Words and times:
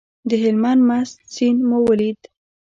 د 0.29 0.31
هلمند 0.43 0.81
مست 0.87 1.15
سیند 1.35 1.59
مو 1.67 1.77
ولید. 1.89 2.19